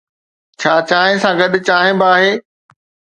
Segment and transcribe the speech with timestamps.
[0.59, 2.31] ڇا چانهه سان گڏ چانهه به آهي؟